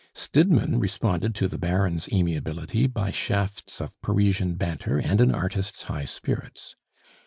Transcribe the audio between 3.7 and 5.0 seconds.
of Parisian banter